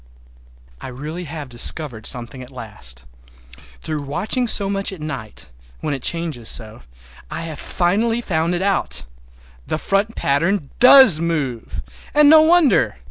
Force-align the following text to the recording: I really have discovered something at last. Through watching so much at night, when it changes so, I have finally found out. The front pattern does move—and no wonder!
I 0.81 0.87
really 0.87 1.25
have 1.25 1.47
discovered 1.47 2.07
something 2.07 2.41
at 2.41 2.49
last. 2.51 3.03
Through 3.81 4.01
watching 4.01 4.47
so 4.47 4.67
much 4.67 4.91
at 4.91 4.99
night, 4.99 5.47
when 5.81 5.93
it 5.93 6.01
changes 6.01 6.49
so, 6.49 6.81
I 7.29 7.41
have 7.41 7.59
finally 7.59 8.19
found 8.19 8.55
out. 8.55 9.03
The 9.67 9.77
front 9.77 10.15
pattern 10.15 10.71
does 10.79 11.19
move—and 11.19 12.27
no 12.31 12.41
wonder! 12.41 12.95